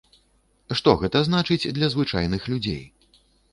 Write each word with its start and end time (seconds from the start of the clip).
Што 0.79 0.95
гэта 1.01 1.21
значыць 1.29 1.71
для 1.77 1.91
звычайных 1.97 2.51
людзей? 2.55 2.83